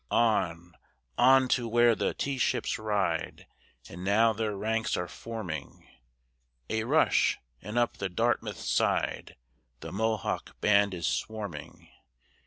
On 0.09 0.73
on 1.15 1.47
to 1.49 1.67
where 1.67 1.93
the 1.93 2.15
tea 2.15 2.39
ships 2.39 2.79
ride! 2.79 3.45
And 3.87 4.03
now 4.03 4.33
their 4.33 4.57
ranks 4.57 4.97
are 4.97 5.07
forming, 5.07 5.87
A 6.71 6.85
rush, 6.85 7.37
and 7.61 7.77
up 7.77 7.97
the 7.97 8.09
Dartmouth's 8.09 8.67
side 8.67 9.35
The 9.81 9.91
Mohawk 9.91 10.59
band 10.59 10.95
is 10.95 11.05
swarming! 11.05 11.87